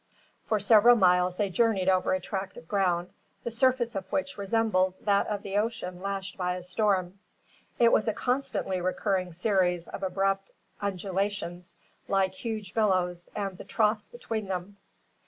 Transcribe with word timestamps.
For 0.47 0.59
several 0.59 0.95
miles 0.95 1.35
they 1.35 1.51
journeyed 1.51 1.87
over 1.87 2.15
a 2.15 2.19
tract 2.19 2.57
of 2.57 2.67
ground, 2.67 3.11
the 3.43 3.51
surface 3.51 3.93
of 3.93 4.11
which 4.11 4.35
resembled 4.35 4.95
that 5.01 5.27
of 5.27 5.43
the 5.43 5.59
ocean 5.59 6.01
lashed 6.01 6.39
by 6.39 6.55
a 6.55 6.63
storm. 6.63 7.19
It 7.77 7.91
was 7.91 8.07
a 8.07 8.13
constantly 8.13 8.81
recurring 8.81 9.31
series 9.31 9.87
of 9.87 10.01
abrupt 10.01 10.49
undulations, 10.81 11.75
like 12.07 12.33
huge 12.33 12.73
billows 12.73 13.29
and 13.35 13.59
the 13.59 13.63
troughs 13.63 14.09
between 14.09 14.47
them. 14.47 14.77